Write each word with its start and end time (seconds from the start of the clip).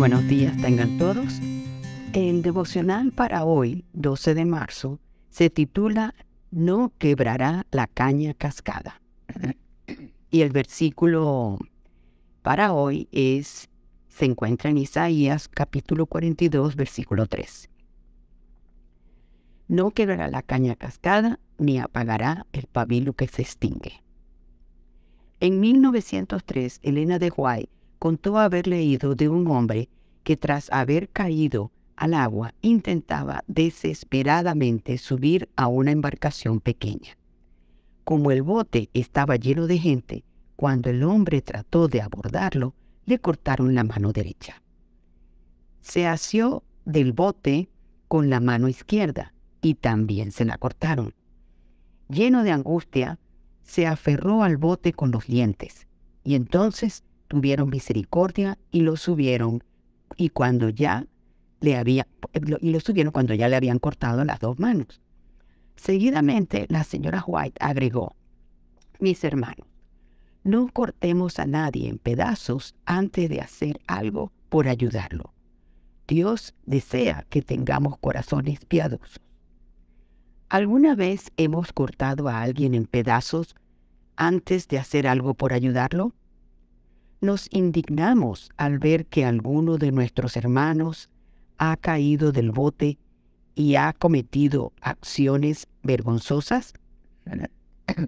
buenos 0.00 0.26
días 0.28 0.56
tengan 0.56 0.96
todos. 0.96 1.42
El 2.14 2.40
devocional 2.40 3.12
para 3.12 3.44
hoy, 3.44 3.84
12 3.92 4.32
de 4.32 4.46
marzo, 4.46 4.98
se 5.28 5.50
titula 5.50 6.14
No 6.50 6.90
quebrará 6.96 7.66
la 7.70 7.86
caña 7.86 8.32
cascada. 8.32 9.02
Y 10.30 10.40
el 10.40 10.52
versículo 10.52 11.58
para 12.40 12.72
hoy 12.72 13.08
es 13.12 13.68
se 14.08 14.24
encuentra 14.24 14.70
en 14.70 14.78
Isaías 14.78 15.48
capítulo 15.48 16.06
42, 16.06 16.76
versículo 16.76 17.26
3. 17.26 17.68
No 19.68 19.90
quebrará 19.90 20.28
la 20.28 20.40
caña 20.40 20.76
cascada 20.76 21.40
ni 21.58 21.78
apagará 21.78 22.46
el 22.52 22.68
pabilo 22.68 23.12
que 23.12 23.28
se 23.28 23.42
extingue. 23.42 24.02
En 25.40 25.60
1903, 25.60 26.80
Elena 26.82 27.18
de 27.18 27.30
White 27.36 27.79
contó 28.00 28.38
haber 28.38 28.66
leído 28.66 29.14
de 29.14 29.28
un 29.28 29.46
hombre 29.48 29.90
que 30.24 30.36
tras 30.36 30.72
haber 30.72 31.10
caído 31.10 31.70
al 31.96 32.14
agua 32.14 32.54
intentaba 32.62 33.44
desesperadamente 33.46 34.96
subir 34.96 35.50
a 35.54 35.68
una 35.68 35.92
embarcación 35.92 36.60
pequeña. 36.60 37.18
Como 38.04 38.30
el 38.30 38.42
bote 38.42 38.88
estaba 38.94 39.36
lleno 39.36 39.66
de 39.66 39.78
gente, 39.78 40.24
cuando 40.56 40.88
el 40.88 41.02
hombre 41.02 41.42
trató 41.42 41.88
de 41.88 42.00
abordarlo, 42.00 42.74
le 43.04 43.18
cortaron 43.18 43.74
la 43.74 43.84
mano 43.84 44.12
derecha. 44.12 44.62
Se 45.82 46.06
asió 46.06 46.64
del 46.86 47.12
bote 47.12 47.68
con 48.08 48.30
la 48.30 48.40
mano 48.40 48.68
izquierda 48.68 49.34
y 49.60 49.74
también 49.74 50.32
se 50.32 50.46
la 50.46 50.56
cortaron. 50.56 51.14
Lleno 52.08 52.44
de 52.44 52.50
angustia, 52.50 53.18
se 53.62 53.86
aferró 53.86 54.42
al 54.42 54.56
bote 54.56 54.94
con 54.94 55.10
los 55.10 55.26
dientes 55.26 55.86
y 56.24 56.34
entonces 56.34 57.04
tuvieron 57.30 57.70
misericordia 57.70 58.58
y 58.72 58.80
lo 58.80 58.96
subieron 58.96 59.62
y 60.16 60.30
cuando 60.30 60.68
ya 60.68 61.06
le 61.60 61.76
había 61.76 62.08
y 62.60 62.72
lo 62.72 62.80
subieron 62.80 63.12
cuando 63.12 63.34
ya 63.34 63.48
le 63.48 63.54
habían 63.54 63.78
cortado 63.78 64.24
las 64.24 64.40
dos 64.40 64.58
manos. 64.58 65.00
Seguidamente 65.76 66.66
la 66.68 66.82
señora 66.82 67.22
White 67.24 67.56
agregó, 67.60 68.16
mis 68.98 69.22
hermanos, 69.22 69.68
no 70.42 70.68
cortemos 70.72 71.38
a 71.38 71.46
nadie 71.46 71.88
en 71.88 71.98
pedazos 71.98 72.74
antes 72.84 73.30
de 73.30 73.40
hacer 73.40 73.78
algo 73.86 74.32
por 74.48 74.66
ayudarlo. 74.66 75.32
Dios 76.08 76.54
desea 76.66 77.26
que 77.30 77.42
tengamos 77.42 77.96
corazones 77.98 78.64
piadosos. 78.64 79.20
¿Alguna 80.48 80.96
vez 80.96 81.30
hemos 81.36 81.72
cortado 81.72 82.28
a 82.28 82.42
alguien 82.42 82.74
en 82.74 82.86
pedazos 82.86 83.54
antes 84.16 84.66
de 84.66 84.78
hacer 84.78 85.06
algo 85.06 85.34
por 85.34 85.52
ayudarlo? 85.52 86.12
Nos 87.20 87.48
indignamos 87.50 88.50
al 88.56 88.78
ver 88.78 89.06
que 89.06 89.24
alguno 89.24 89.76
de 89.76 89.92
nuestros 89.92 90.36
hermanos 90.36 91.10
ha 91.58 91.76
caído 91.76 92.32
del 92.32 92.50
bote 92.50 92.98
y 93.54 93.74
ha 93.74 93.92
cometido 93.92 94.72
acciones 94.80 95.68
vergonzosas. 95.82 96.72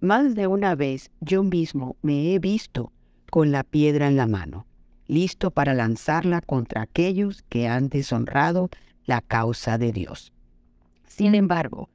Más 0.00 0.34
de 0.34 0.46
una 0.46 0.74
vez 0.74 1.10
yo 1.20 1.42
mismo 1.42 1.96
me 2.02 2.34
he 2.34 2.38
visto 2.38 2.92
con 3.30 3.50
la 3.50 3.64
piedra 3.64 4.08
en 4.08 4.16
la 4.16 4.26
mano, 4.26 4.66
listo 5.06 5.50
para 5.50 5.72
lanzarla 5.72 6.42
contra 6.42 6.82
aquellos 6.82 7.42
que 7.48 7.66
han 7.66 7.88
deshonrado 7.88 8.68
la 9.06 9.22
causa 9.22 9.78
de 9.78 9.92
Dios. 9.92 10.32
Sin 11.06 11.34
embargo, 11.34 11.88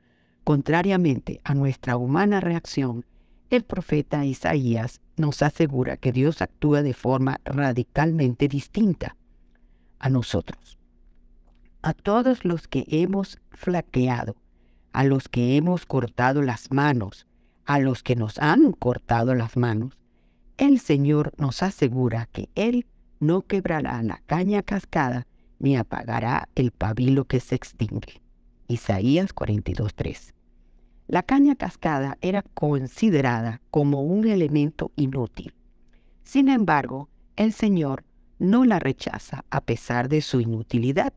contrariamente 0.44 1.42
a 1.44 1.54
nuestra 1.54 1.96
humana 1.98 2.40
reacción, 2.40 3.06
el 3.50 3.64
profeta 3.64 4.26
Isaías 4.26 5.02
nos 5.18 5.42
asegura 5.42 5.98
que 5.98 6.12
Dios 6.12 6.42
actúa 6.42 6.84
de 6.84 6.94
forma 6.94 7.40
radicalmente 7.46 8.48
distinta 8.48 9.16
a 9.98 10.10
nosotros. 10.10 10.78
A 11.82 11.94
todos 11.94 12.46
los 12.46 12.68
que 12.68 12.86
hemos 12.90 13.40
flaqueado, 13.52 14.36
a 14.94 15.04
los 15.04 15.30
que 15.30 15.56
hemos 15.58 15.86
cortado 15.86 16.42
las 16.42 16.72
manos, 16.72 17.26
a 17.66 17.80
los 17.80 18.04
que 18.04 18.16
nos 18.16 18.38
han 18.40 18.72
cortado 18.72 19.36
las 19.36 19.58
manos, 19.58 19.98
el 20.58 20.80
Señor 20.80 21.34
nos 21.38 21.64
asegura 21.64 22.28
que 22.32 22.50
Él 22.56 22.86
no 23.20 23.42
quebrará 23.42 24.02
la 24.04 24.22
caña 24.26 24.62
cascada 24.62 25.26
ni 25.58 25.76
apagará 25.76 26.50
el 26.56 26.72
pabilo 26.72 27.26
que 27.26 27.40
se 27.40 27.56
extingue. 27.56 28.22
Isaías 28.68 29.34
42.3 29.34 30.39
la 31.10 31.24
caña 31.24 31.56
cascada 31.56 32.20
era 32.22 32.44
considerada 32.44 33.62
como 33.72 34.04
un 34.04 34.28
elemento 34.28 34.92
inútil. 34.96 35.56
Sin 36.24 36.50
embargo, 36.50 37.10
el 37.36 37.52
Señor 37.52 38.04
no 38.38 38.64
la 38.64 38.78
rechaza 38.78 39.44
a 39.50 39.62
pesar 39.62 40.08
de 40.08 40.22
su 40.22 40.40
inutilidad. 40.40 41.12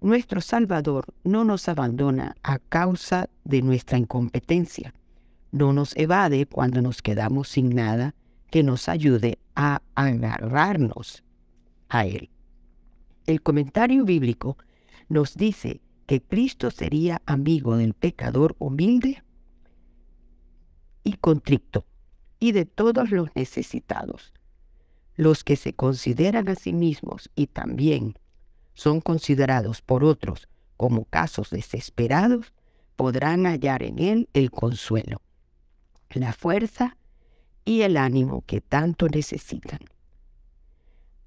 Nuestro 0.00 0.40
Salvador 0.40 1.04
no 1.22 1.44
nos 1.44 1.68
abandona 1.68 2.34
a 2.42 2.58
causa 2.58 3.28
de 3.44 3.60
nuestra 3.60 3.98
incompetencia. 3.98 4.94
No 5.52 5.74
nos 5.74 5.94
evade 5.96 6.46
cuando 6.46 6.80
nos 6.80 7.02
quedamos 7.02 7.48
sin 7.48 7.74
nada 7.74 8.14
que 8.50 8.62
nos 8.62 8.88
ayude 8.88 9.38
a 9.54 9.82
agarrarnos 9.94 11.22
a 11.90 12.06
Él. 12.06 12.30
El 13.26 13.42
comentario 13.42 14.06
bíblico 14.06 14.56
nos 15.10 15.34
dice 15.34 15.82
que 16.04 16.22
Cristo 16.22 16.70
sería 16.70 17.22
amigo 17.26 17.76
del 17.76 17.94
pecador 17.94 18.54
humilde 18.58 19.22
y 21.02 21.14
contrito 21.14 21.86
y 22.38 22.52
de 22.52 22.64
todos 22.64 23.10
los 23.10 23.28
necesitados. 23.34 24.32
Los 25.16 25.44
que 25.44 25.56
se 25.56 25.74
consideran 25.74 26.48
a 26.48 26.54
sí 26.54 26.72
mismos 26.72 27.30
y 27.34 27.46
también 27.46 28.18
son 28.74 29.00
considerados 29.00 29.80
por 29.80 30.04
otros 30.04 30.48
como 30.76 31.04
casos 31.04 31.50
desesperados, 31.50 32.52
podrán 32.96 33.44
hallar 33.46 33.82
en 33.82 33.98
Él 33.98 34.28
el 34.32 34.50
consuelo, 34.50 35.22
la 36.10 36.32
fuerza 36.32 36.96
y 37.64 37.82
el 37.82 37.96
ánimo 37.96 38.42
que 38.46 38.60
tanto 38.60 39.08
necesitan. 39.08 39.80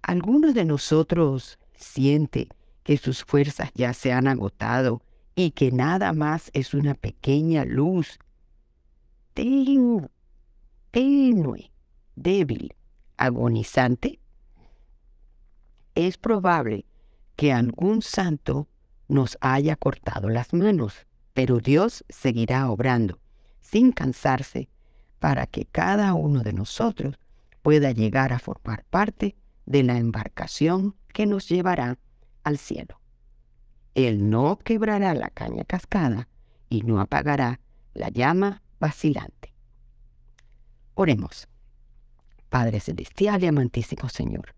Algunos 0.01 0.53
de 0.53 0.65
nosotros 0.65 1.59
siente 1.75 2.49
que 2.88 2.96
sus 2.96 3.25
fuerzas 3.25 3.70
ya 3.75 3.94
se 3.94 4.14
han 4.14 4.30
agotado 4.30 5.03
y 5.36 5.52
que 5.52 5.74
nada 5.74 6.14
más 6.14 6.50
es 6.53 6.74
una 6.74 6.94
pequeña 6.94 7.66
luz 7.66 8.18
tenue, 9.34 10.08
tenue, 10.92 11.70
débil, 12.16 12.74
agonizante, 13.18 14.22
es 15.96 16.18
probable 16.18 16.86
que 17.36 17.52
algún 17.52 18.02
santo 18.02 18.70
nos 19.09 19.38
haya 19.42 19.75
cortado 19.75 20.30
las 20.30 20.54
manos, 20.54 21.08
pero 21.34 21.59
Dios 21.59 22.06
seguirá 22.08 22.69
obrando 22.69 23.19
sin 23.59 23.92
cansarse 23.92 24.69
para 25.19 25.46
que 25.46 25.66
cada 25.66 26.14
uno 26.14 26.42
de 26.42 26.54
nosotros 26.54 27.19
pueda 27.62 27.92
llegar 27.92 28.31
a 28.31 28.40
formar 28.40 28.86
parte 28.86 29.36
de 29.66 29.84
la 29.84 29.98
embarcación 29.98 30.96
que 31.09 31.25
nos 31.25 31.50
llevará 31.50 32.00
al 32.47 32.58
cielo. 32.58 33.00
Él 33.94 34.30
no 34.30 34.58
quebrará 34.58 35.13
la 35.13 35.30
caña 35.30 35.63
cascada 35.63 36.28
y 36.69 36.81
no 36.81 37.00
apagará 37.00 37.59
la 37.94 38.09
llama 38.09 38.62
vacilante. 38.80 39.53
Oremos. 40.94 41.47
Padre 42.50 42.80
Celestial 42.80 43.44
y 43.44 43.47
amantísimo 43.47 44.07
Señor, 44.07 44.56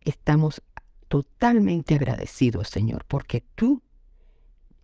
estamos 0.00 0.62
totalmente 1.08 1.94
agradecidos, 1.94 2.68
Señor, 2.68 3.04
porque 3.06 3.44
tú 3.54 3.82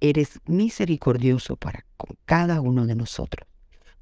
eres 0.00 0.38
misericordioso 0.46 1.56
para 1.56 1.84
con 1.96 2.16
cada 2.24 2.60
uno 2.60 2.86
de 2.86 2.94
nosotros, 2.94 3.48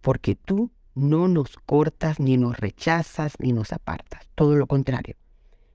porque 0.02 0.34
tú 0.34 0.70
no 0.94 1.28
nos 1.28 1.56
cortas, 1.56 2.20
ni 2.20 2.36
nos 2.36 2.58
rechazas, 2.58 3.34
ni 3.38 3.52
nos 3.52 3.72
apartas. 3.72 4.28
Todo 4.34 4.56
lo 4.56 4.66
contrario, 4.66 5.16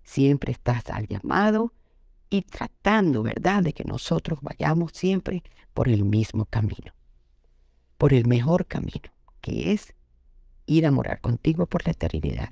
siempre 0.03 0.51
estás 0.51 0.89
al 0.91 1.07
llamado 1.07 1.73
y 2.31 2.41
tratando, 2.43 3.21
¿verdad?, 3.21 3.61
de 3.61 3.73
que 3.73 3.83
nosotros 3.83 4.39
vayamos 4.41 4.93
siempre 4.93 5.43
por 5.73 5.89
el 5.89 6.05
mismo 6.05 6.45
camino, 6.45 6.93
por 7.97 8.13
el 8.13 8.25
mejor 8.25 8.65
camino, 8.65 9.11
que 9.41 9.73
es 9.73 9.93
ir 10.65 10.87
a 10.87 10.91
morar 10.91 11.19
contigo 11.21 11.67
por 11.67 11.85
la 11.85 11.91
eternidad. 11.91 12.51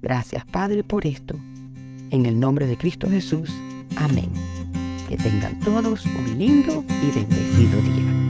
Gracias, 0.00 0.44
Padre, 0.46 0.84
por 0.84 1.04
esto. 1.04 1.34
En 2.10 2.24
el 2.26 2.38
nombre 2.38 2.66
de 2.66 2.78
Cristo 2.78 3.10
Jesús. 3.10 3.50
Amén. 3.96 4.30
Que 5.08 5.16
tengan 5.16 5.58
todos 5.60 6.06
un 6.06 6.38
lindo 6.38 6.84
y 6.88 7.10
bendecido 7.10 7.82
día. 7.82 8.25